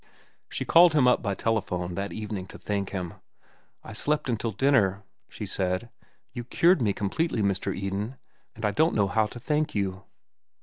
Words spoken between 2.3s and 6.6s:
to thank him. "I slept until dinner," she said. "You